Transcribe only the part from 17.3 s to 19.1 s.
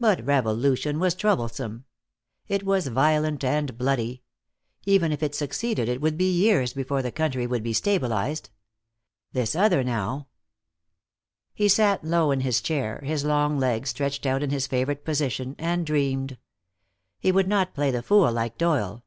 would not play the fool like Doyle.